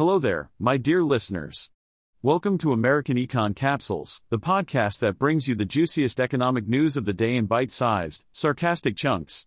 [0.00, 1.68] Hello there, my dear listeners.
[2.22, 7.04] Welcome to American Econ Capsules, the podcast that brings you the juiciest economic news of
[7.04, 9.44] the day in bite sized, sarcastic chunks.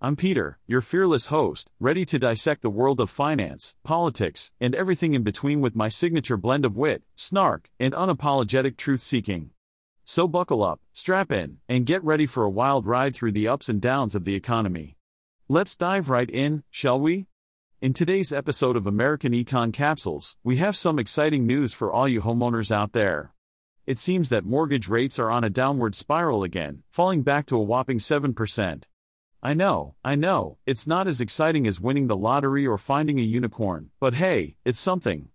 [0.00, 5.14] I'm Peter, your fearless host, ready to dissect the world of finance, politics, and everything
[5.14, 9.50] in between with my signature blend of wit, snark, and unapologetic truth seeking.
[10.04, 13.68] So buckle up, strap in, and get ready for a wild ride through the ups
[13.68, 14.96] and downs of the economy.
[15.48, 17.28] Let's dive right in, shall we?
[17.82, 22.22] In today's episode of American Econ Capsules, we have some exciting news for all you
[22.22, 23.34] homeowners out there.
[23.88, 27.60] It seems that mortgage rates are on a downward spiral again, falling back to a
[27.60, 28.84] whopping 7%.
[29.42, 33.22] I know, I know, it's not as exciting as winning the lottery or finding a
[33.22, 35.30] unicorn, but hey, it's something.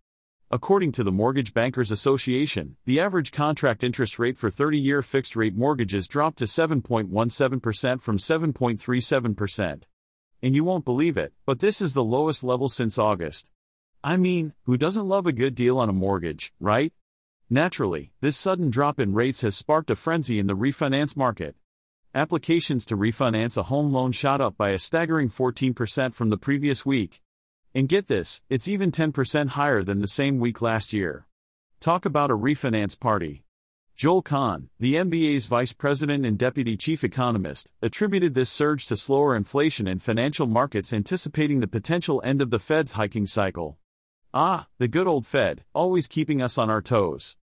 [0.49, 5.35] According to the Mortgage Bankers Association, the average contract interest rate for 30 year fixed
[5.35, 9.83] rate mortgages dropped to 7.17% from 7.37%.
[10.41, 13.49] And you won't believe it, but this is the lowest level since August.
[14.03, 16.93] I mean, who doesn't love a good deal on a mortgage, right?
[17.49, 21.55] Naturally, this sudden drop in rates has sparked a frenzy in the refinance market.
[22.13, 26.85] Applications to refinance a home loan shot up by a staggering 14% from the previous
[26.85, 27.21] week.
[27.73, 31.25] And get this, it's even 10% higher than the same week last year.
[31.79, 33.43] Talk about a refinance party.
[33.97, 39.35] Joel Kan, the MBA's vice president and deputy chief economist, attributed this surge to slower
[39.35, 43.79] inflation in financial markets anticipating the potential end of the Fed's hiking cycle.
[44.35, 47.37] Ah, the good old Fed, always keeping us on our toes.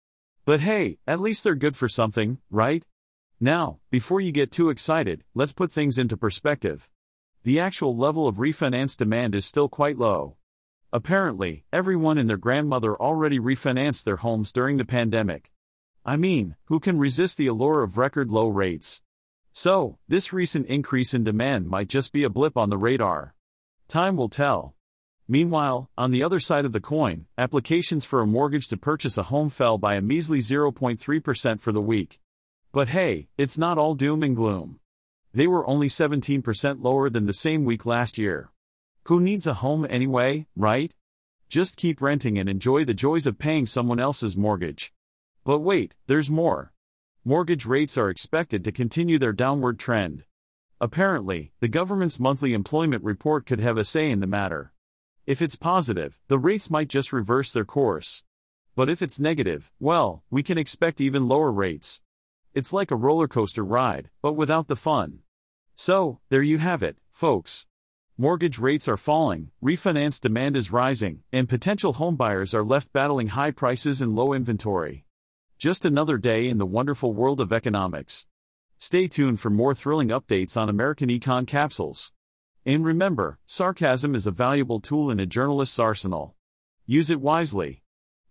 [0.45, 2.85] But hey, at least they're good for something, right?
[3.41, 6.89] Now, before you get too excited, let's put things into perspective.
[7.43, 10.37] The actual level of refinance demand is still quite low.
[10.93, 15.51] Apparently, everyone and their grandmother already refinanced their homes during the pandemic.
[16.07, 19.01] I mean, who can resist the allure of record low rates?
[19.53, 23.35] So, this recent increase in demand might just be a blip on the radar.
[23.89, 24.75] Time will tell.
[25.27, 29.25] Meanwhile, on the other side of the coin, applications for a mortgage to purchase a
[29.25, 32.21] home fell by a measly 0.3% for the week.
[32.71, 34.81] But hey, it's not all doom and gloom.
[35.33, 38.51] They were only 17% lower than the same week last year.
[39.05, 40.93] Who needs a home anyway, right?
[41.49, 44.94] Just keep renting and enjoy the joys of paying someone else's mortgage.
[45.45, 46.73] But wait, there's more.
[47.23, 50.25] Mortgage rates are expected to continue their downward trend.
[50.81, 54.73] Apparently, the government's monthly employment report could have a say in the matter.
[55.27, 58.25] If it's positive, the rates might just reverse their course.
[58.75, 62.01] But if it's negative, well, we can expect even lower rates.
[62.55, 65.21] It's like a roller coaster ride, but without the fun.
[65.75, 67.67] So, there you have it, folks.
[68.17, 73.51] Mortgage rates are falling, refinance demand is rising, and potential homebuyers are left battling high
[73.51, 75.05] prices and low inventory.
[75.59, 78.27] Just another day in the wonderful world of economics.
[78.79, 82.13] Stay tuned for more thrilling updates on American Econ Capsules.
[82.67, 86.35] And remember, sarcasm is a valuable tool in a journalist's arsenal.
[86.87, 87.83] Use it wisely.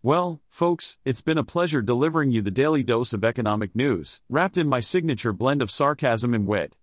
[0.04, 4.58] Well, folks, it's been a pleasure delivering you the daily dose of economic news, wrapped
[4.58, 6.76] in my signature blend of sarcasm and wit.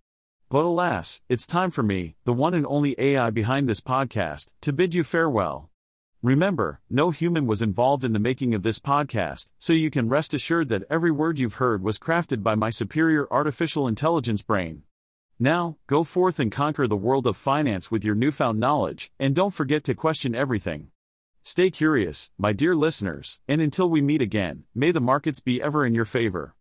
[0.48, 4.72] But alas, it's time for me, the one and only AI behind this podcast, to
[4.72, 5.69] bid you farewell.
[6.22, 10.34] Remember, no human was involved in the making of this podcast, so you can rest
[10.34, 14.82] assured that every word you've heard was crafted by my superior artificial intelligence brain.
[15.38, 19.54] Now, go forth and conquer the world of finance with your newfound knowledge, and don't
[19.54, 20.88] forget to question everything.
[21.42, 25.86] Stay curious, my dear listeners, and until we meet again, may the markets be ever
[25.86, 26.54] in your favor.